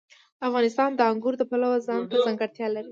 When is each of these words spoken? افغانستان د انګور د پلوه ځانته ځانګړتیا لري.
افغانستان 0.47 0.89
د 0.95 1.01
انګور 1.11 1.33
د 1.37 1.43
پلوه 1.49 1.77
ځانته 1.87 2.15
ځانګړتیا 2.25 2.67
لري. 2.75 2.79